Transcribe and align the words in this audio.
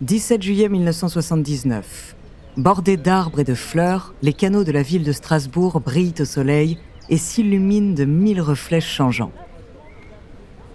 17 0.00 0.40
juillet 0.40 0.68
1979. 0.68 2.14
Bordés 2.56 2.96
d'arbres 2.96 3.40
et 3.40 3.44
de 3.44 3.54
fleurs, 3.54 4.14
les 4.22 4.32
canaux 4.32 4.62
de 4.62 4.70
la 4.70 4.82
ville 4.82 5.02
de 5.02 5.10
Strasbourg 5.10 5.80
brillent 5.80 6.14
au 6.20 6.24
soleil 6.24 6.78
et 7.08 7.16
s'illuminent 7.16 7.94
de 7.94 8.04
mille 8.04 8.40
reflets 8.40 8.80
changeants. 8.80 9.32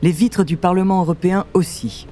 Les 0.01 0.11
vitres 0.11 0.44
du 0.44 0.57
Parlement 0.57 0.99
européen 0.99 1.45
aussi. 1.53 2.05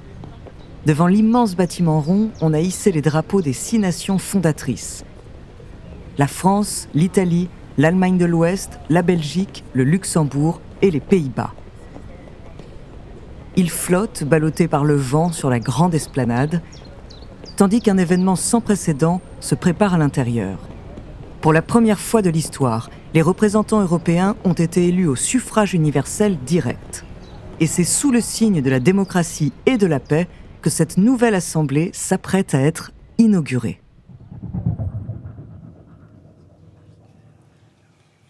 Devant 0.85 1.07
l'immense 1.07 1.57
bâtiment 1.57 1.99
rond, 1.99 2.29
on 2.39 2.53
a 2.53 2.61
hissé 2.61 2.93
les 2.93 3.01
drapeaux 3.01 3.41
des 3.41 3.51
six 3.51 3.77
nations 3.77 4.17
fondatrices. 4.17 5.03
La 6.17 6.27
France, 6.27 6.87
l'Italie, 6.93 7.49
l'Allemagne 7.77 8.17
de 8.17 8.25
l'Ouest, 8.25 8.79
la 8.89 9.01
Belgique, 9.01 9.65
le 9.73 9.83
Luxembourg 9.83 10.61
et 10.81 10.91
les 10.91 11.01
Pays-Bas. 11.01 11.53
Ils 13.57 13.69
flottent, 13.69 14.23
ballottés 14.23 14.69
par 14.69 14.85
le 14.85 14.95
vent 14.95 15.33
sur 15.33 15.49
la 15.49 15.59
grande 15.59 15.93
esplanade, 15.93 16.61
tandis 17.61 17.79
qu'un 17.79 17.99
événement 17.99 18.35
sans 18.35 18.59
précédent 18.59 19.21
se 19.39 19.53
prépare 19.53 19.93
à 19.93 19.99
l'intérieur. 19.99 20.57
Pour 21.41 21.53
la 21.53 21.61
première 21.61 21.99
fois 21.99 22.23
de 22.23 22.31
l'histoire, 22.31 22.89
les 23.13 23.21
représentants 23.21 23.81
européens 23.81 24.35
ont 24.45 24.53
été 24.53 24.87
élus 24.87 25.05
au 25.05 25.15
suffrage 25.15 25.75
universel 25.75 26.39
direct. 26.43 27.05
Et 27.59 27.67
c'est 27.67 27.83
sous 27.83 28.11
le 28.11 28.19
signe 28.19 28.63
de 28.63 28.69
la 28.71 28.79
démocratie 28.79 29.53
et 29.67 29.77
de 29.77 29.85
la 29.85 29.99
paix 29.99 30.27
que 30.63 30.71
cette 30.71 30.97
nouvelle 30.97 31.35
Assemblée 31.35 31.91
s'apprête 31.93 32.55
à 32.55 32.61
être 32.61 32.93
inaugurée. 33.19 33.79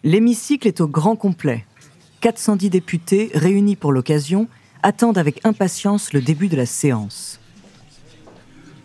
L'hémicycle 0.03 0.67
est 0.67 0.81
au 0.81 0.89
grand 0.89 1.15
complet. 1.15 1.65
410 2.19 2.69
députés, 2.69 3.31
réunis 3.33 3.77
pour 3.77 3.93
l'occasion, 3.93 4.49
attendent 4.83 5.17
avec 5.17 5.39
impatience 5.45 6.11
le 6.11 6.19
début 6.19 6.49
de 6.49 6.57
la 6.57 6.65
séance. 6.65 7.40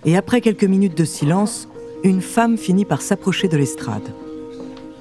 Et 0.07 0.17
après 0.17 0.41
quelques 0.41 0.65
minutes 0.65 0.97
de 0.97 1.05
silence, 1.05 1.69
une 2.05 2.23
femme 2.23 2.57
finit 2.57 2.85
par 2.85 3.03
s'approcher 3.03 3.49
de 3.49 3.57
l'estrade. 3.57 4.15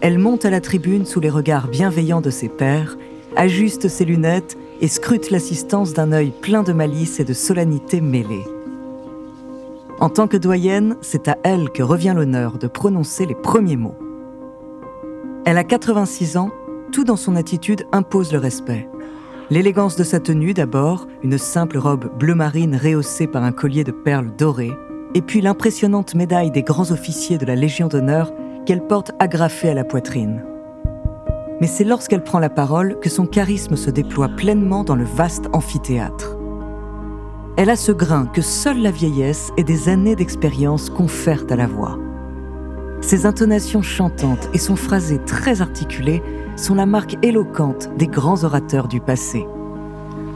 Elle 0.02 0.18
monte 0.18 0.46
à 0.46 0.50
la 0.50 0.62
tribune 0.62 1.06
sous 1.06 1.20
les 1.20 1.30
regards 1.30 1.68
bienveillants 1.68 2.22
de 2.22 2.32
ses 2.32 2.50
pairs, 2.50 2.98
ajuste 3.36 3.88
ses 3.88 4.06
lunettes 4.06 4.58
et 4.82 4.88
scrute 4.88 5.30
l'assistance 5.30 5.94
d'un 5.94 6.12
œil 6.12 6.34
plein 6.42 6.64
de 6.64 6.74
malice 6.74 7.20
et 7.20 7.24
de 7.24 7.34
solennité 7.34 8.02
mêlée. 8.02 8.44
En 10.00 10.10
tant 10.10 10.28
que 10.28 10.38
doyenne, 10.38 10.98
c'est 11.02 11.28
à 11.28 11.38
elle 11.44 11.70
que 11.70 11.84
revient 11.84 12.14
l'honneur 12.16 12.58
de 12.58 12.68
prononcer 12.68 13.28
les 13.28 13.36
premiers 13.36 13.78
mots. 13.78 13.96
Elle 15.46 15.60
a 15.60 15.64
86 15.64 16.38
ans, 16.38 16.50
tout 16.92 17.04
dans 17.04 17.16
son 17.16 17.36
attitude 17.36 17.86
impose 17.92 18.34
le 18.34 18.40
respect. 18.40 18.90
L'élégance 19.52 19.96
de 19.96 20.04
sa 20.04 20.20
tenue 20.20 20.56
d'abord, 20.56 21.08
une 21.22 21.38
simple 21.38 21.78
robe 21.78 22.10
bleu 22.18 22.34
marine 22.34 22.76
rehaussée 22.76 23.28
par 23.28 23.44
un 23.44 23.52
collier 23.52 23.84
de 23.84 23.92
perles 23.92 24.32
dorées, 24.38 24.74
et 25.16 25.22
puis 25.22 25.42
l'impressionnante 25.42 26.14
médaille 26.14 26.52
des 26.52 26.62
grands 26.62 26.92
officiers 26.92 27.38
de 27.38 27.46
la 27.46 27.56
Légion 27.56 27.88
d'honneur 27.88 28.32
qu'elle 28.66 28.86
porte 28.86 29.14
agrafée 29.18 29.70
à 29.70 29.74
la 29.74 29.86
poitrine. 29.86 30.44
Mais 31.62 31.68
c'est 31.68 31.86
lorsqu'elle 31.86 32.24
prend 32.24 32.40
la 32.40 32.50
parole 32.50 33.00
que 33.00 33.10
son 33.10 33.26
charisme 33.26 33.78
se 33.78 33.90
déploie 33.90 34.28
pleinement 34.28 34.84
dans 34.84 34.96
le 34.96 35.06
vaste 35.06 35.46
amphithéâtre. 35.54 36.38
Elle 37.56 37.70
a 37.70 37.78
ce 37.78 37.94
grain 37.94 38.26
que 38.26 38.42
seule 38.42 38.82
la 38.82 38.92
vieillesse 38.92 39.52
et 39.56 39.64
des 39.64 39.88
années 39.88 40.18
d'expérience 40.18 40.90
confèrent 40.90 41.46
à 41.50 41.56
la 41.56 41.68
voix. 41.68 41.98
Ses 43.00 43.26
intonations 43.26 43.82
chantantes 43.82 44.50
et 44.54 44.58
son 44.58 44.76
phrasé 44.76 45.20
très 45.26 45.62
articulé 45.62 46.22
sont 46.58 46.76
la 46.76 46.86
marque 46.86 47.16
éloquente 47.24 47.90
des 47.96 48.08
grands 48.08 48.44
orateurs 48.44 48.90
du 48.90 49.00
passé. 49.00 49.48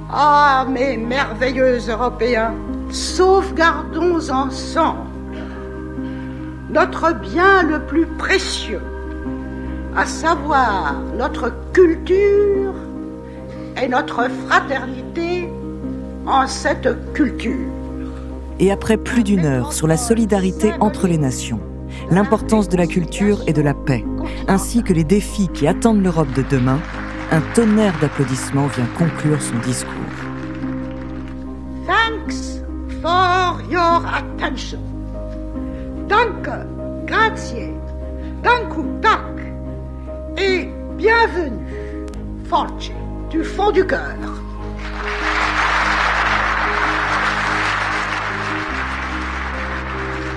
Ah, 0.10 0.66
mes 0.70 0.96
merveilleux 0.96 1.80
Européens, 1.90 2.54
sauvegardons 2.90 4.30
ensemble 4.30 5.10
notre 6.70 7.14
bien 7.14 7.64
le 7.64 7.86
plus 7.86 8.06
précieux, 8.06 8.82
à 9.96 10.06
savoir 10.06 11.02
notre 11.18 11.52
culture 11.74 12.74
et 13.82 13.88
notre 13.88 14.30
fraternité 14.48 15.50
en 16.28 16.46
cette 16.46 17.14
culture. 17.14 17.72
Et 18.60 18.72
après 18.72 18.98
plus 18.98 19.24
d'une 19.24 19.46
heure 19.46 19.74
sur 19.74 19.88
la 19.88 19.98
solidarité 19.98 20.74
entre 20.80 21.08
les 21.08 21.18
nations, 21.18 21.60
l'importance 22.12 22.70
de 22.70 22.78
la 22.78 22.86
culture 22.86 23.40
et 23.48 23.54
de 23.54 23.62
la 23.62 23.74
paix, 23.74 24.06
ainsi 24.48 24.84
que 24.84 24.94
les 24.94 25.04
défis 25.04 25.48
qui 25.48 25.66
attendent 25.66 26.04
l'Europe 26.04 26.32
de 26.36 26.44
demain, 26.52 26.80
un 27.32 27.42
tonnerre 27.56 27.98
d'applaudissements 28.00 28.68
vient 28.68 28.88
conclure 28.98 29.42
son 29.42 29.58
discours. 29.60 30.29
For 33.02 33.62
your 33.70 34.04
attention. 34.06 34.82
Danke, 36.10 36.66
grazie, 37.06 37.72
danku, 38.44 38.84
tak 39.02 39.40
et 40.36 40.68
bienvenue, 40.98 42.06
Force, 42.50 42.92
du 43.30 43.44
fond 43.46 43.72
du 43.72 43.86
cœur. 43.86 44.18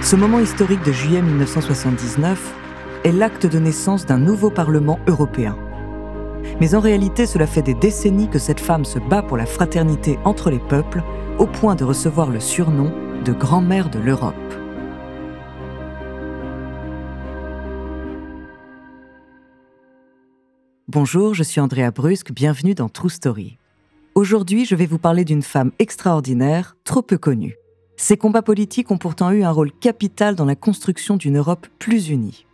Ce 0.02 0.14
moment 0.14 0.38
historique 0.38 0.84
de 0.84 0.92
juillet 0.92 1.22
1979 1.22 2.54
est 3.02 3.12
l'acte 3.12 3.46
de 3.46 3.58
naissance 3.58 4.06
d'un 4.06 4.18
nouveau 4.18 4.50
Parlement 4.50 5.00
européen. 5.08 5.56
Mais 6.60 6.74
en 6.74 6.80
réalité, 6.80 7.26
cela 7.26 7.46
fait 7.46 7.62
des 7.62 7.74
décennies 7.74 8.28
que 8.28 8.38
cette 8.38 8.60
femme 8.60 8.84
se 8.84 8.98
bat 8.98 9.22
pour 9.22 9.36
la 9.36 9.46
fraternité 9.46 10.18
entre 10.24 10.50
les 10.50 10.58
peuples, 10.58 11.02
au 11.38 11.46
point 11.46 11.74
de 11.74 11.84
recevoir 11.84 12.30
le 12.30 12.40
surnom 12.40 12.92
de 13.24 13.32
grand-mère 13.32 13.90
de 13.90 13.98
l'Europe. 13.98 14.34
Bonjour, 20.88 21.32
je 21.32 21.42
suis 21.42 21.60
Andrea 21.60 21.90
Brusque, 21.90 22.32
bienvenue 22.32 22.74
dans 22.74 22.88
True 22.88 23.08
Story. 23.08 23.58
Aujourd'hui, 24.14 24.66
je 24.66 24.74
vais 24.74 24.84
vous 24.84 24.98
parler 24.98 25.24
d'une 25.24 25.40
femme 25.40 25.72
extraordinaire, 25.78 26.76
trop 26.84 27.00
peu 27.00 27.16
connue. 27.16 27.56
Ses 27.96 28.18
combats 28.18 28.42
politiques 28.42 28.90
ont 28.90 28.98
pourtant 28.98 29.30
eu 29.30 29.42
un 29.42 29.50
rôle 29.50 29.72
capital 29.72 30.34
dans 30.34 30.44
la 30.44 30.54
construction 30.54 31.16
d'une 31.16 31.38
Europe 31.38 31.66
plus 31.78 32.10
unie. 32.10 32.46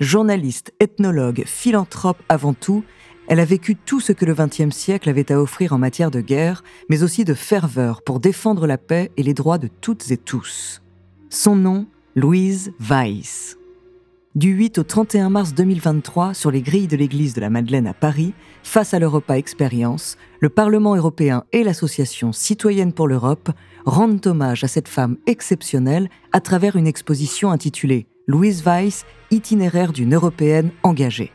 Journaliste, 0.00 0.72
ethnologue, 0.80 1.42
philanthrope 1.44 2.22
avant 2.28 2.54
tout, 2.54 2.82
elle 3.28 3.40
a 3.40 3.44
vécu 3.44 3.76
tout 3.76 4.00
ce 4.00 4.12
que 4.12 4.24
le 4.24 4.34
XXe 4.34 4.74
siècle 4.74 5.08
avait 5.08 5.32
à 5.32 5.40
offrir 5.40 5.72
en 5.72 5.78
matière 5.78 6.10
de 6.10 6.20
guerre, 6.20 6.62
mais 6.88 7.02
aussi 7.02 7.24
de 7.24 7.34
ferveur 7.34 8.02
pour 8.02 8.20
défendre 8.20 8.66
la 8.66 8.78
paix 8.78 9.10
et 9.16 9.22
les 9.22 9.34
droits 9.34 9.58
de 9.58 9.68
toutes 9.80 10.10
et 10.10 10.16
tous. 10.16 10.82
Son 11.28 11.56
nom, 11.56 11.86
Louise 12.14 12.72
Weiss. 12.78 13.58
Du 14.36 14.50
8 14.50 14.78
au 14.78 14.82
31 14.82 15.30
mars 15.30 15.54
2023, 15.54 16.34
sur 16.34 16.50
les 16.50 16.60
grilles 16.60 16.88
de 16.88 16.96
l'église 16.96 17.32
de 17.32 17.40
la 17.40 17.48
Madeleine 17.48 17.86
à 17.86 17.94
Paris, 17.94 18.34
face 18.62 18.92
à 18.92 18.98
l'Europa 18.98 19.38
Experience, 19.38 20.18
le 20.40 20.50
Parlement 20.50 20.94
européen 20.94 21.44
et 21.52 21.64
l'Association 21.64 22.32
citoyenne 22.32 22.92
pour 22.92 23.08
l'Europe 23.08 23.50
rendent 23.86 24.26
hommage 24.26 24.62
à 24.62 24.68
cette 24.68 24.88
femme 24.88 25.16
exceptionnelle 25.26 26.10
à 26.32 26.40
travers 26.40 26.76
une 26.76 26.86
exposition 26.86 27.50
intitulée 27.50 28.08
Louise 28.26 28.62
Weiss, 28.62 29.06
itinéraire 29.30 29.92
d'une 29.92 30.14
Européenne 30.14 30.70
engagée. 30.82 31.32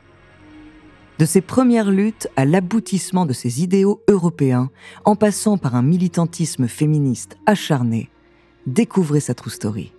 De 1.20 1.26
ses 1.26 1.42
premières 1.42 1.92
luttes 1.92 2.28
à 2.36 2.46
l'aboutissement 2.46 3.26
de 3.26 3.34
ses 3.34 3.62
idéaux 3.62 4.02
européens, 4.08 4.70
en 5.06 5.16
passant 5.16 5.58
par 5.58 5.76
un 5.76 5.82
militantisme 5.82 6.68
féministe 6.68 7.38
acharné, 7.46 8.10
découvrez 8.66 9.20
sa 9.20 9.34
true 9.34 9.52
story. 9.52 9.94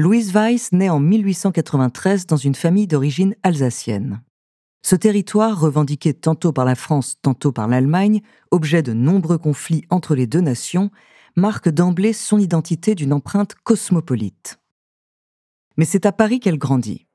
Louise 0.00 0.32
Weiss 0.32 0.70
naît 0.70 0.90
en 0.90 1.00
1893 1.00 2.26
dans 2.26 2.36
une 2.36 2.54
famille 2.54 2.86
d'origine 2.86 3.34
alsacienne. 3.42 4.22
Ce 4.80 4.94
territoire, 4.94 5.58
revendiqué 5.58 6.14
tantôt 6.14 6.52
par 6.52 6.64
la 6.64 6.76
France, 6.76 7.16
tantôt 7.20 7.50
par 7.50 7.66
l'Allemagne, 7.66 8.20
objet 8.52 8.84
de 8.84 8.92
nombreux 8.92 9.38
conflits 9.38 9.86
entre 9.90 10.14
les 10.14 10.28
deux 10.28 10.40
nations, 10.40 10.92
marque 11.34 11.68
d'emblée 11.68 12.12
son 12.12 12.38
identité 12.38 12.94
d'une 12.94 13.12
empreinte 13.12 13.56
cosmopolite. 13.64 14.60
Mais 15.76 15.84
c'est 15.84 16.06
à 16.06 16.12
Paris 16.12 16.38
qu'elle 16.38 16.58
grandit. 16.58 17.08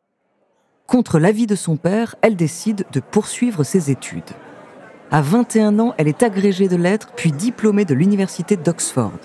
Contre 0.86 1.20
l'avis 1.20 1.48
de 1.48 1.56
son 1.56 1.78
père, 1.78 2.18
elle 2.22 2.36
décide 2.36 2.86
de 2.92 3.00
poursuivre 3.00 3.64
ses 3.64 3.92
études. 3.92 4.32
À 5.10 5.22
21 5.22 5.80
ans, 5.80 5.94
elle 5.98 6.10
est 6.10 6.22
agrégée 6.22 6.68
de 6.68 6.76
lettres 6.76 7.14
puis 7.16 7.32
diplômée 7.32 7.86
de 7.86 7.94
l'université 7.94 8.58
d'Oxford. 8.58 9.20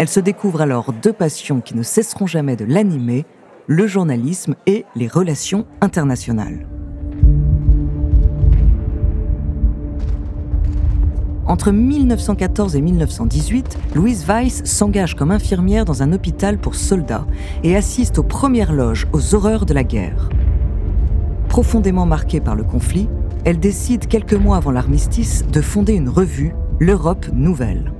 Elle 0.00 0.08
se 0.08 0.18
découvre 0.18 0.62
alors 0.62 0.94
deux 0.94 1.12
passions 1.12 1.60
qui 1.60 1.76
ne 1.76 1.82
cesseront 1.82 2.26
jamais 2.26 2.56
de 2.56 2.64
l'animer, 2.64 3.26
le 3.66 3.86
journalisme 3.86 4.54
et 4.66 4.86
les 4.96 5.06
relations 5.06 5.66
internationales. 5.82 6.66
Entre 11.46 11.70
1914 11.70 12.76
et 12.76 12.80
1918, 12.80 13.78
Louise 13.94 14.24
Weiss 14.26 14.64
s'engage 14.64 15.16
comme 15.16 15.30
infirmière 15.30 15.84
dans 15.84 16.02
un 16.02 16.14
hôpital 16.14 16.56
pour 16.56 16.76
soldats 16.76 17.26
et 17.62 17.76
assiste 17.76 18.18
aux 18.18 18.22
premières 18.22 18.72
loges 18.72 19.06
aux 19.12 19.34
horreurs 19.34 19.66
de 19.66 19.74
la 19.74 19.84
guerre. 19.84 20.30
Profondément 21.50 22.06
marquée 22.06 22.40
par 22.40 22.54
le 22.54 22.64
conflit, 22.64 23.10
elle 23.44 23.60
décide 23.60 24.06
quelques 24.06 24.32
mois 24.32 24.56
avant 24.56 24.70
l'armistice 24.70 25.44
de 25.46 25.60
fonder 25.60 25.92
une 25.92 26.08
revue, 26.08 26.54
l'Europe 26.78 27.26
Nouvelle 27.34 27.92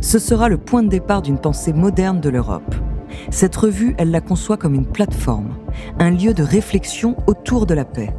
ce 0.00 0.18
sera 0.18 0.48
le 0.48 0.58
point 0.58 0.82
de 0.82 0.88
départ 0.88 1.22
d'une 1.22 1.38
pensée 1.38 1.72
moderne 1.72 2.20
de 2.20 2.28
l'Europe. 2.28 2.74
Cette 3.30 3.56
revue, 3.56 3.94
elle 3.98 4.10
la 4.10 4.20
conçoit 4.20 4.56
comme 4.56 4.74
une 4.74 4.86
plateforme, 4.86 5.54
un 5.98 6.10
lieu 6.10 6.34
de 6.34 6.42
réflexion 6.42 7.16
autour 7.26 7.66
de 7.66 7.74
la 7.74 7.84
paix. 7.84 8.14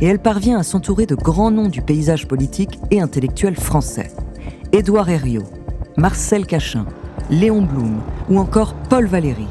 Et 0.00 0.06
elle 0.06 0.18
parvient 0.18 0.58
à 0.58 0.62
s'entourer 0.62 1.06
de 1.06 1.14
grands 1.14 1.50
noms 1.50 1.68
du 1.68 1.82
paysage 1.82 2.26
politique 2.26 2.78
et 2.90 3.00
intellectuel 3.00 3.56
français. 3.56 4.10
Édouard 4.72 5.08
Herriot, 5.08 5.44
Marcel 5.96 6.46
Cachin, 6.46 6.86
Léon 7.30 7.62
Blum 7.62 8.00
ou 8.28 8.38
encore 8.38 8.74
Paul 8.88 9.06
Valéry. 9.06 9.48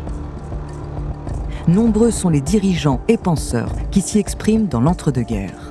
Nombreux 1.68 2.12
sont 2.12 2.30
les 2.30 2.42
dirigeants 2.42 3.02
et 3.08 3.18
penseurs 3.18 3.72
qui 3.92 4.02
s'y 4.02 4.20
expriment 4.20 4.68
dans 4.68 4.82
l'entre-deux-guerres. 4.82 5.65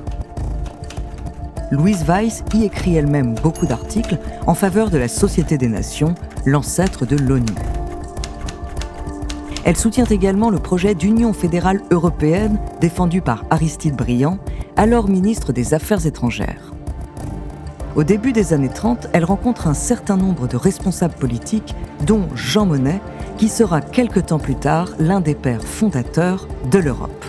Louise 1.71 2.03
Weiss 2.07 2.43
y 2.53 2.63
écrit 2.63 2.95
elle-même 2.95 3.33
beaucoup 3.41 3.65
d'articles 3.65 4.19
en 4.45 4.53
faveur 4.53 4.91
de 4.91 4.97
la 4.97 5.07
Société 5.07 5.57
des 5.57 5.67
Nations, 5.67 6.13
l'ancêtre 6.45 7.05
de 7.05 7.17
l'ONU. 7.17 7.45
Elle 9.63 9.75
soutient 9.75 10.05
également 10.05 10.51
le 10.51 10.59
projet 10.59 10.93
d'Union 10.93 11.33
fédérale 11.33 11.81
européenne 11.89 12.59
défendu 12.81 13.21
par 13.21 13.45
Aristide 13.49 13.95
Briand, 13.95 14.37
alors 14.77 15.09
ministre 15.09 15.53
des 15.53 15.73
Affaires 15.73 16.05
étrangères. 16.05 16.71
Au 17.95 18.03
début 18.03 18.31
des 18.31 18.53
années 18.53 18.69
30, 18.69 19.07
elle 19.13 19.25
rencontre 19.25 19.67
un 19.67 19.73
certain 19.73 20.17
nombre 20.17 20.47
de 20.47 20.57
responsables 20.57 21.15
politiques, 21.15 21.73
dont 22.05 22.27
Jean 22.35 22.67
Monnet, 22.67 23.01
qui 23.37 23.49
sera 23.49 23.81
quelque 23.81 24.19
temps 24.19 24.37
plus 24.37 24.55
tard 24.55 24.89
l'un 24.99 25.19
des 25.19 25.33
pères 25.33 25.63
fondateurs 25.63 26.47
de 26.69 26.77
l'Europe. 26.77 27.24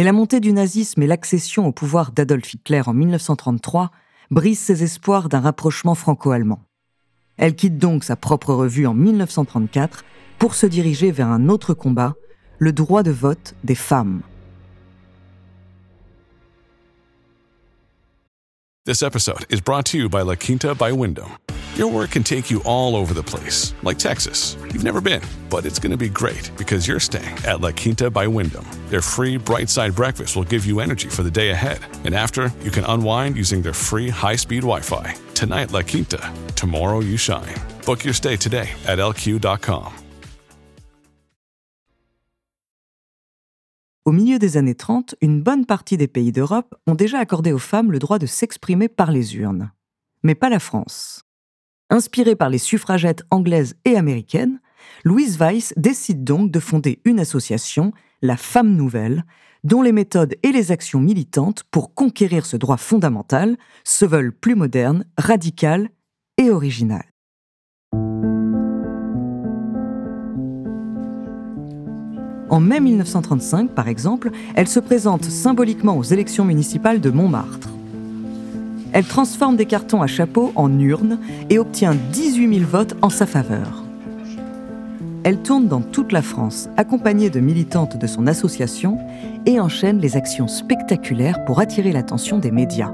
Mais 0.00 0.04
la 0.04 0.14
montée 0.14 0.40
du 0.40 0.54
nazisme 0.54 1.02
et 1.02 1.06
l'accession 1.06 1.66
au 1.66 1.72
pouvoir 1.72 2.12
d'Adolf 2.12 2.54
Hitler 2.54 2.80
en 2.86 2.94
1933 2.94 3.90
brisent 4.30 4.58
ses 4.58 4.82
espoirs 4.82 5.28
d'un 5.28 5.40
rapprochement 5.40 5.94
franco-allemand. 5.94 6.62
Elle 7.36 7.54
quitte 7.54 7.76
donc 7.76 8.04
sa 8.04 8.16
propre 8.16 8.54
revue 8.54 8.86
en 8.86 8.94
1934 8.94 10.06
pour 10.38 10.54
se 10.54 10.64
diriger 10.64 11.10
vers 11.10 11.26
un 11.26 11.50
autre 11.50 11.74
combat, 11.74 12.14
le 12.58 12.72
droit 12.72 13.02
de 13.02 13.10
vote 13.10 13.54
des 13.62 13.74
femmes. 13.74 14.22
Your 21.80 21.90
work 21.90 22.10
can 22.10 22.22
take 22.22 22.50
you 22.50 22.62
all 22.66 22.94
over 22.94 23.14
the 23.14 23.22
place, 23.22 23.72
like 23.82 23.98
Texas. 23.98 24.54
You've 24.70 24.84
never 24.84 25.00
been, 25.00 25.22
but 25.48 25.64
it's 25.64 25.78
going 25.78 25.92
to 25.92 25.96
be 25.96 26.10
great 26.10 26.50
because 26.58 26.86
you're 26.86 27.00
staying 27.00 27.34
at 27.46 27.62
La 27.62 27.72
Quinta 27.72 28.10
by 28.10 28.26
Wyndham. 28.26 28.66
Their 28.90 29.00
free 29.00 29.38
bright 29.38 29.70
side 29.70 29.94
breakfast 29.94 30.36
will 30.36 30.44
give 30.44 30.66
you 30.66 30.80
energy 30.80 31.08
for 31.08 31.22
the 31.22 31.30
day 31.30 31.52
ahead. 31.52 31.78
And 32.04 32.14
after, 32.14 32.52
you 32.62 32.70
can 32.70 32.84
unwind 32.84 33.34
using 33.38 33.62
their 33.62 33.72
free 33.72 34.10
high 34.10 34.36
speed 34.36 34.60
Wi 34.60 34.82
Fi. 34.82 35.14
Tonight, 35.34 35.72
La 35.72 35.80
Quinta. 35.80 36.20
Tomorrow, 36.54 37.00
you 37.00 37.16
shine. 37.16 37.56
Book 37.86 38.04
your 38.04 38.12
stay 38.12 38.36
today 38.36 38.68
at 38.86 38.98
lq.com. 38.98 39.90
Au 44.04 44.12
milieu 44.12 44.38
des 44.38 44.58
années 44.58 44.74
30, 44.74 45.14
une 45.22 45.42
bonne 45.42 45.64
partie 45.64 45.96
des 45.96 46.08
pays 46.08 46.32
d'Europe 46.32 46.74
ont 46.86 46.94
déjà 46.94 47.18
accordé 47.18 47.52
aux 47.52 47.58
femmes 47.58 47.90
le 47.90 47.98
droit 47.98 48.18
de 48.18 48.26
s'exprimer 48.26 48.88
par 48.88 49.10
les 49.10 49.34
urnes. 49.36 49.72
Mais 50.22 50.34
pas 50.34 50.50
la 50.50 50.58
France. 50.58 51.24
Inspirée 51.90 52.36
par 52.36 52.48
les 52.48 52.58
suffragettes 52.58 53.24
anglaises 53.30 53.74
et 53.84 53.96
américaines, 53.96 54.60
Louise 55.04 55.38
Weiss 55.38 55.74
décide 55.76 56.22
donc 56.22 56.52
de 56.52 56.60
fonder 56.60 57.00
une 57.04 57.18
association, 57.18 57.92
la 58.22 58.36
Femme 58.36 58.76
Nouvelle, 58.76 59.24
dont 59.64 59.82
les 59.82 59.90
méthodes 59.90 60.36
et 60.44 60.52
les 60.52 60.70
actions 60.70 61.00
militantes 61.00 61.64
pour 61.72 61.92
conquérir 61.94 62.46
ce 62.46 62.56
droit 62.56 62.76
fondamental 62.76 63.56
se 63.84 64.04
veulent 64.04 64.32
plus 64.32 64.54
modernes, 64.54 65.04
radicales 65.18 65.90
et 66.38 66.50
originales. 66.50 67.10
En 72.48 72.60
mai 72.60 72.80
1935, 72.80 73.74
par 73.74 73.88
exemple, 73.88 74.30
elle 74.54 74.68
se 74.68 74.80
présente 74.80 75.24
symboliquement 75.24 75.96
aux 75.98 76.02
élections 76.02 76.44
municipales 76.44 77.00
de 77.00 77.10
Montmartre. 77.10 77.68
Elle 78.92 79.04
transforme 79.04 79.56
des 79.56 79.66
cartons 79.66 80.02
à 80.02 80.06
chapeau 80.06 80.52
en 80.56 80.78
urnes 80.78 81.18
et 81.48 81.58
obtient 81.58 81.94
18 82.12 82.58
000 82.58 82.68
votes 82.68 82.96
en 83.02 83.10
sa 83.10 83.26
faveur. 83.26 83.84
Elle 85.22 85.38
tourne 85.38 85.68
dans 85.68 85.82
toute 85.82 86.12
la 86.12 86.22
France, 86.22 86.68
accompagnée 86.76 87.28
de 87.28 87.40
militantes 87.40 87.98
de 87.98 88.06
son 88.06 88.26
association, 88.26 88.98
et 89.46 89.60
enchaîne 89.60 89.98
les 89.98 90.16
actions 90.16 90.48
spectaculaires 90.48 91.44
pour 91.44 91.60
attirer 91.60 91.92
l'attention 91.92 92.38
des 92.38 92.50
médias. 92.50 92.92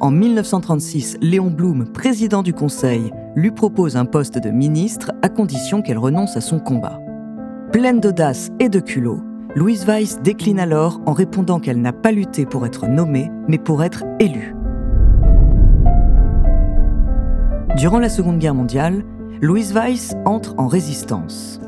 En 0.00 0.10
1936, 0.10 1.16
Léon 1.22 1.50
Blum, 1.50 1.86
président 1.86 2.42
du 2.42 2.52
Conseil, 2.52 3.12
lui 3.34 3.50
propose 3.50 3.96
un 3.96 4.04
poste 4.04 4.38
de 4.38 4.50
ministre 4.50 5.12
à 5.22 5.28
condition 5.28 5.80
qu'elle 5.80 5.98
renonce 5.98 6.36
à 6.36 6.40
son 6.40 6.58
combat. 6.58 7.00
Pleine 7.72 8.00
d'audace 8.00 8.50
et 8.60 8.68
de 8.68 8.80
culot, 8.80 9.22
Louise 9.54 9.84
Weiss 9.84 10.18
décline 10.22 10.58
alors 10.58 11.02
en 11.04 11.12
répondant 11.12 11.60
qu'elle 11.60 11.82
n'a 11.82 11.92
pas 11.92 12.10
lutté 12.10 12.46
pour 12.46 12.64
être 12.64 12.86
nommée, 12.86 13.30
mais 13.48 13.58
pour 13.58 13.84
être 13.84 14.02
élue. 14.18 14.54
Durant 17.76 17.98
la 17.98 18.08
Seconde 18.08 18.38
Guerre 18.38 18.54
mondiale, 18.54 19.04
Louise 19.42 19.74
Weiss 19.74 20.14
entre 20.24 20.54
en 20.56 20.68
résistance. 20.68 21.60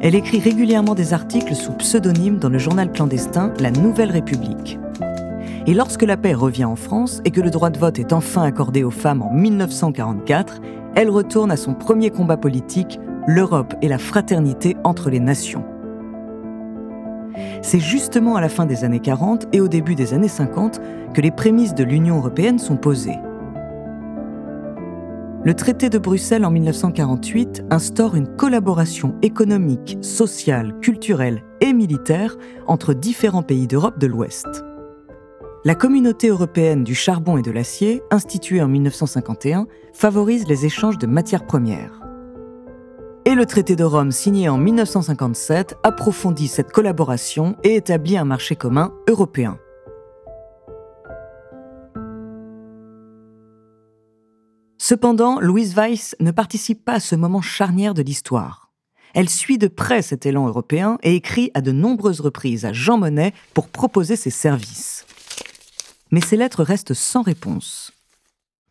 Elle 0.00 0.16
écrit 0.16 0.40
régulièrement 0.40 0.96
des 0.96 1.12
articles 1.14 1.54
sous 1.54 1.72
pseudonyme 1.74 2.38
dans 2.38 2.48
le 2.48 2.58
journal 2.58 2.90
clandestin 2.90 3.52
La 3.60 3.70
Nouvelle 3.70 4.10
République. 4.10 4.80
Et 5.68 5.74
lorsque 5.74 6.02
la 6.02 6.16
paix 6.16 6.34
revient 6.34 6.64
en 6.64 6.76
France 6.76 7.20
et 7.24 7.30
que 7.30 7.40
le 7.40 7.50
droit 7.50 7.70
de 7.70 7.78
vote 7.78 8.00
est 8.00 8.12
enfin 8.12 8.42
accordé 8.42 8.82
aux 8.82 8.90
femmes 8.90 9.22
en 9.22 9.32
1944, 9.32 10.60
elle 10.96 11.10
retourne 11.10 11.52
à 11.52 11.56
son 11.56 11.74
premier 11.74 12.10
combat 12.10 12.36
politique, 12.36 12.98
l'Europe 13.28 13.74
et 13.82 13.88
la 13.88 13.98
fraternité 13.98 14.76
entre 14.82 15.10
les 15.10 15.20
nations. 15.20 15.64
C'est 17.62 17.80
justement 17.80 18.36
à 18.36 18.40
la 18.40 18.48
fin 18.48 18.66
des 18.66 18.84
années 18.84 19.00
40 19.00 19.48
et 19.52 19.60
au 19.60 19.68
début 19.68 19.94
des 19.94 20.14
années 20.14 20.28
50 20.28 20.80
que 21.12 21.20
les 21.20 21.30
prémices 21.30 21.74
de 21.74 21.84
l'Union 21.84 22.16
européenne 22.16 22.58
sont 22.58 22.76
posées. 22.76 23.18
Le 25.44 25.52
traité 25.52 25.90
de 25.90 25.98
Bruxelles 25.98 26.46
en 26.46 26.50
1948 26.50 27.64
instaure 27.70 28.14
une 28.14 28.34
collaboration 28.34 29.14
économique, 29.20 29.98
sociale, 30.00 30.78
culturelle 30.80 31.42
et 31.60 31.74
militaire 31.74 32.36
entre 32.66 32.94
différents 32.94 33.42
pays 33.42 33.66
d'Europe 33.66 33.98
de 33.98 34.06
l'Ouest. 34.06 34.46
La 35.66 35.74
communauté 35.74 36.28
européenne 36.28 36.82
du 36.82 36.94
charbon 36.94 37.36
et 37.36 37.42
de 37.42 37.50
l'acier, 37.50 38.02
instituée 38.10 38.62
en 38.62 38.68
1951, 38.68 39.66
favorise 39.92 40.46
les 40.46 40.64
échanges 40.66 40.98
de 40.98 41.06
matières 41.06 41.46
premières. 41.46 42.03
Et 43.34 43.36
le 43.36 43.46
traité 43.46 43.74
de 43.74 43.82
Rome 43.82 44.12
signé 44.12 44.48
en 44.48 44.58
1957 44.58 45.78
approfondit 45.82 46.46
cette 46.46 46.70
collaboration 46.70 47.56
et 47.64 47.74
établit 47.74 48.16
un 48.16 48.24
marché 48.24 48.54
commun 48.54 48.94
européen. 49.08 49.58
Cependant, 54.78 55.40
Louise 55.40 55.74
Weiss 55.74 56.14
ne 56.20 56.30
participe 56.30 56.84
pas 56.84 56.92
à 56.92 57.00
ce 57.00 57.16
moment 57.16 57.42
charnière 57.42 57.92
de 57.92 58.02
l'histoire. 58.02 58.70
Elle 59.14 59.28
suit 59.28 59.58
de 59.58 59.66
près 59.66 60.02
cet 60.02 60.26
élan 60.26 60.46
européen 60.46 60.98
et 61.02 61.16
écrit 61.16 61.50
à 61.54 61.60
de 61.60 61.72
nombreuses 61.72 62.20
reprises 62.20 62.64
à 62.64 62.72
Jean 62.72 62.98
Monnet 62.98 63.34
pour 63.52 63.66
proposer 63.66 64.14
ses 64.14 64.30
services. 64.30 65.06
Mais 66.12 66.20
ses 66.20 66.36
lettres 66.36 66.62
restent 66.62 66.94
sans 66.94 67.22
réponse. 67.22 67.90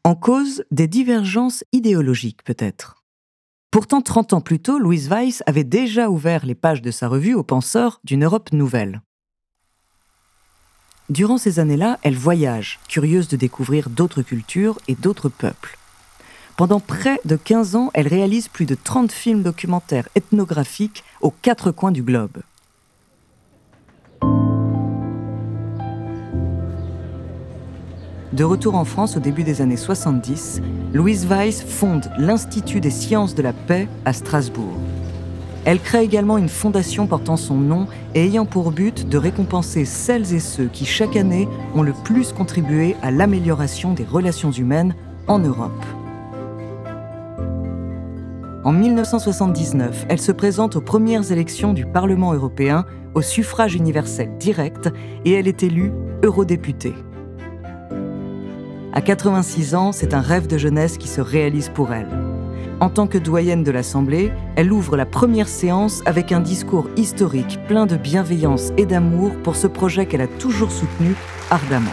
En 0.05 0.15
cause 0.15 0.63
des 0.71 0.87
divergences 0.87 1.65
idéologiques 1.73 2.45
peut-être. 2.45 3.02
Pourtant, 3.73 4.01
30 4.03 4.33
ans 4.33 4.41
plus 4.41 4.59
tôt, 4.59 4.77
Louise 4.77 5.09
Weiss 5.09 5.41
avait 5.47 5.63
déjà 5.63 6.07
ouvert 6.07 6.45
les 6.45 6.53
pages 6.53 6.83
de 6.83 6.91
sa 6.91 7.07
revue 7.07 7.33
aux 7.33 7.41
penseurs 7.41 8.01
d'une 8.03 8.23
Europe 8.23 8.51
nouvelle. 8.51 9.01
Durant 11.09 11.39
ces 11.39 11.57
années-là, 11.57 11.97
elle 12.03 12.15
voyage, 12.15 12.79
curieuse 12.87 13.29
de 13.29 13.35
découvrir 13.35 13.89
d'autres 13.89 14.21
cultures 14.21 14.77
et 14.87 14.93
d'autres 14.93 15.27
peuples. 15.27 15.75
Pendant 16.55 16.79
près 16.79 17.19
de 17.25 17.35
15 17.35 17.75
ans, 17.75 17.89
elle 17.95 18.07
réalise 18.07 18.47
plus 18.47 18.67
de 18.67 18.75
30 18.75 19.11
films 19.11 19.41
documentaires 19.41 20.07
ethnographiques 20.13 21.03
aux 21.21 21.31
quatre 21.31 21.71
coins 21.71 21.91
du 21.91 22.03
globe. 22.03 22.43
De 28.33 28.43
retour 28.43 28.73
en 28.73 28.83
France 28.83 29.15
au 29.15 29.19
début 29.19 29.43
des 29.43 29.61
années 29.61 29.77
70, 29.77 30.59
Louise 30.91 31.27
Weiss 31.27 31.61
fonde 31.61 32.09
l'Institut 32.17 32.81
des 32.81 32.89
sciences 32.89 33.35
de 33.35 33.43
la 33.43 33.53
paix 33.53 33.87
à 34.05 34.13
Strasbourg. 34.13 34.75
Elle 35.65 35.79
crée 35.79 36.01
également 36.03 36.39
une 36.39 36.49
fondation 36.49 37.05
portant 37.05 37.37
son 37.37 37.57
nom 37.57 37.85
et 38.15 38.25
ayant 38.25 38.45
pour 38.45 38.71
but 38.71 39.07
de 39.07 39.19
récompenser 39.19 39.85
celles 39.85 40.33
et 40.33 40.39
ceux 40.39 40.65
qui 40.65 40.83
chaque 40.83 41.15
année 41.15 41.47
ont 41.75 41.83
le 41.83 41.93
plus 41.93 42.33
contribué 42.33 42.95
à 43.03 43.11
l'amélioration 43.11 43.93
des 43.93 44.03
relations 44.03 44.51
humaines 44.51 44.95
en 45.27 45.37
Europe. 45.37 45.85
En 48.63 48.71
1979, 48.71 50.07
elle 50.09 50.19
se 50.19 50.31
présente 50.31 50.75
aux 50.75 50.81
premières 50.81 51.31
élections 51.31 51.73
du 51.73 51.85
Parlement 51.85 52.33
européen 52.33 52.85
au 53.13 53.21
suffrage 53.21 53.75
universel 53.75 54.31
direct 54.39 54.89
et 55.23 55.33
elle 55.33 55.47
est 55.47 55.61
élue 55.61 55.91
eurodéputée. 56.23 56.95
À 58.95 59.01
86 59.01 59.73
ans, 59.73 59.91
c'est 59.91 60.13
un 60.13 60.21
rêve 60.21 60.45
de 60.45 60.59
jeunesse 60.59 60.99
qui 60.99 61.07
se 61.07 61.19
réalise 61.19 61.69
pour 61.69 61.91
elle. 61.93 62.09
En 62.79 62.91
tant 62.91 63.07
que 63.07 63.17
doyenne 63.17 63.63
de 63.63 63.71
l'Assemblée, 63.71 64.31
elle 64.55 64.71
ouvre 64.71 64.95
la 64.95 65.07
première 65.07 65.47
séance 65.47 66.03
avec 66.05 66.31
un 66.31 66.39
discours 66.39 66.87
historique 66.95 67.57
plein 67.67 67.87
de 67.87 67.97
bienveillance 67.97 68.71
et 68.77 68.85
d'amour 68.85 69.31
pour 69.41 69.55
ce 69.55 69.65
projet 69.65 70.05
qu'elle 70.05 70.21
a 70.21 70.27
toujours 70.27 70.71
soutenu 70.71 71.15
ardemment. 71.49 71.89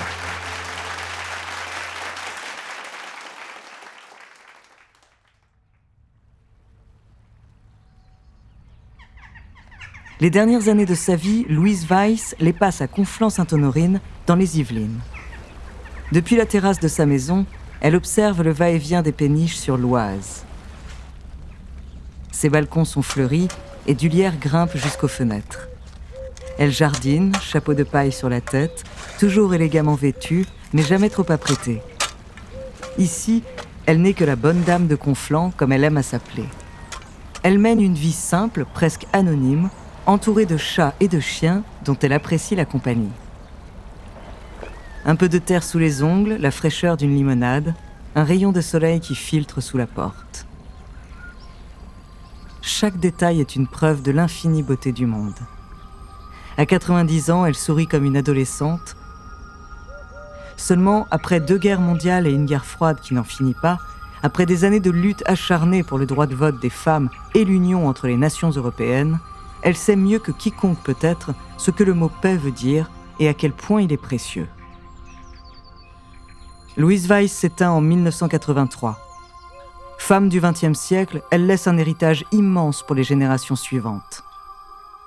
Les 10.21 10.29
dernières 10.29 10.69
années 10.69 10.85
de 10.85 10.95
sa 10.95 11.17
vie, 11.17 11.47
Louise 11.49 11.87
Weiss 11.89 12.37
les 12.41 12.53
passe 12.53 12.83
à 12.83 12.87
Conflans-Sainte-Honorine, 12.87 14.03
dans 14.27 14.37
les 14.37 14.61
Yvelines. 14.61 15.01
Depuis 16.13 16.35
la 16.35 16.45
terrasse 16.45 16.81
de 16.81 16.89
sa 16.89 17.07
maison, 17.07 17.47
elle 17.81 17.95
observe 17.95 18.43
le 18.43 18.51
va-et-vient 18.51 19.03
des 19.03 19.13
péniches 19.13 19.57
sur 19.57 19.77
l'Oise. 19.77 20.45
Ses 22.33 22.49
balcons 22.49 22.85
sont 22.85 23.03
fleuris 23.03 23.47
et 23.87 23.95
du 23.95 24.09
lierre 24.09 24.37
grimpe 24.37 24.77
jusqu'aux 24.77 25.09
fenêtres. 25.09 25.69
Elle 26.59 26.73
jardine, 26.73 27.33
chapeau 27.41 27.75
de 27.75 27.85
paille 27.85 28.11
sur 28.11 28.29
la 28.29 28.41
tête, 28.41 28.83
toujours 29.21 29.55
élégamment 29.55 29.95
vêtue, 29.95 30.47
mais 30.73 30.83
jamais 30.83 31.11
trop 31.11 31.31
apprêtée. 31.31 31.81
Ici, 32.99 33.45
elle 33.87 34.03
n'est 34.03 34.15
que 34.15 34.25
la 34.25 34.37
bonne 34.37 34.63
dame 34.63 34.89
de 34.89 34.97
Conflans, 34.97 35.53
comme 35.57 35.71
elle 35.71 35.85
aime 35.85 35.97
à 35.97 36.03
s'appeler. 36.03 36.47
Elle 37.45 37.59
mène 37.61 37.81
une 37.81 37.95
vie 37.95 38.13
simple, 38.13 38.67
presque 38.75 39.07
anonyme, 39.13 39.71
entourée 40.07 40.47
de 40.47 40.57
chats 40.57 40.95
et 40.99 41.09
de 41.09 41.21
chiens 41.21 41.63
dont 41.85 41.97
elle 42.03 42.13
apprécie 42.13 42.57
la 42.57 42.65
compagnie. 42.65 43.13
Un 45.07 45.17
peu 45.17 45.29
de 45.29 45.39
terre 45.39 45.65
sous 45.65 45.79
les 45.79 46.03
ongles, 46.03 46.37
la 46.39 46.51
fraîcheur 46.51 46.97
d'une 46.99 47.15
limonade, 47.15 47.75
un 48.15 48.25
rayon 48.25 48.53
de 48.53 48.61
soleil 48.61 49.01
qui 49.01 49.15
filtre 49.15 49.63
sous 49.63 49.79
la 49.79 49.87
porte. 49.87 50.47
Chaque 52.61 52.99
détail 52.99 53.41
est 53.41 53.57
une 53.57 53.67
preuve 53.67 54.03
de 54.03 54.13
l'infinie 54.13 54.63
beauté 54.63 54.93
du 54.93 55.07
monde. 55.07 55.39
À 56.59 56.67
90 56.67 57.31
ans, 57.31 57.47
elle 57.47 57.55
sourit 57.55 57.87
comme 57.87 58.05
une 58.05 58.19
adolescente. 58.19 58.97
Seulement, 60.59 61.07
après 61.11 61.41
deux 61.41 61.57
guerres 61.57 61.81
mondiales 61.81 62.27
et 62.27 62.33
une 62.33 62.45
guerre 62.45 62.67
froide 62.67 63.01
qui 63.01 63.15
n'en 63.15 63.25
finit 63.25 63.57
pas, 63.63 63.79
après 64.23 64.45
des 64.45 64.65
années 64.65 64.81
de 64.81 64.91
lutte 64.91 65.23
acharnée 65.25 65.83
pour 65.83 65.97
le 65.97 66.05
droit 66.05 66.27
de 66.27 66.35
vote 66.35 66.61
des 66.61 66.69
femmes 66.69 67.09
et 67.35 67.47
l'union 67.47 67.89
entre 67.89 68.07
les 68.07 68.19
nations 68.19 68.51
européennes, 68.51 69.19
elle 69.63 69.77
sait 69.77 69.97
mieux 69.97 70.19
que 70.19 70.33
quiconque 70.33 70.83
peut-être 70.85 71.33
ce 71.57 71.71
que 71.71 71.85
le 71.85 71.95
mot 71.95 72.11
paix 72.21 72.37
veut 72.37 72.53
dire 72.53 72.91
et 73.19 73.29
à 73.29 73.35
quel 73.35 73.53
point 73.53 73.81
il 73.81 73.93
est 73.93 73.97
précieux. 73.97 74.47
Louise 76.77 77.09
Weiss 77.09 77.33
s'éteint 77.33 77.73
en 77.73 77.81
1983. 77.81 78.99
Femme 79.99 80.29
du 80.29 80.41
XXe 80.41 80.79
siècle, 80.79 81.21
elle 81.33 81.47
laisse 81.47 81.67
un 81.67 81.77
héritage 81.77 82.25
immense 82.31 82.85
pour 82.87 82.95
les 82.95 83.03
générations 83.03 83.57
suivantes. 83.57 84.23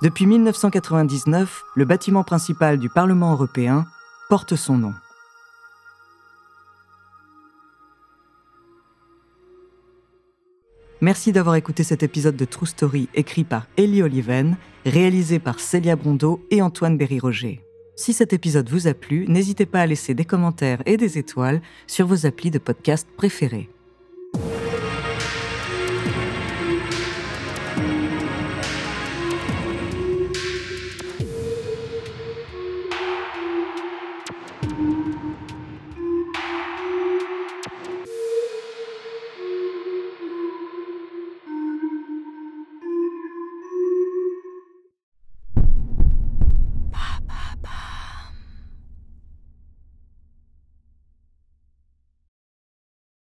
Depuis 0.02 0.26
1999, 0.26 1.62
le 1.74 1.84
bâtiment 1.86 2.22
principal 2.22 2.78
du 2.78 2.90
Parlement 2.90 3.32
européen 3.32 3.86
porte 4.28 4.56
son 4.56 4.76
nom. 4.76 4.92
Merci 11.00 11.32
d'avoir 11.32 11.56
écouté 11.56 11.82
cet 11.82 12.02
épisode 12.02 12.36
de 12.36 12.44
True 12.44 12.66
Story 12.66 13.08
écrit 13.14 13.44
par 13.44 13.66
Ellie 13.78 14.02
Oliven, 14.02 14.56
réalisé 14.84 15.38
par 15.38 15.60
Célia 15.60 15.96
Brondeau 15.96 16.46
et 16.50 16.60
Antoine 16.60 16.98
Berry-Roger. 16.98 17.62
Si 17.96 18.12
cet 18.12 18.32
épisode 18.32 18.68
vous 18.68 18.88
a 18.88 18.94
plu, 18.94 19.26
n'hésitez 19.28 19.66
pas 19.66 19.80
à 19.80 19.86
laisser 19.86 20.14
des 20.14 20.24
commentaires 20.24 20.82
et 20.84 20.96
des 20.96 21.16
étoiles 21.16 21.60
sur 21.86 22.06
vos 22.06 22.26
applis 22.26 22.50
de 22.50 22.58
podcast 22.58 23.06
préférés. 23.16 23.68